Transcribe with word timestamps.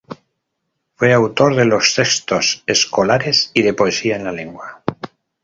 Fue 0.95 1.13
autor 1.13 1.53
de 1.55 1.65
los 1.65 1.93
textos 1.93 2.63
escolares 2.65 3.51
y 3.53 3.61
de 3.61 3.75
poesía 3.75 4.15
en 4.15 4.23
la 4.23 4.31
lengua. 4.31 4.81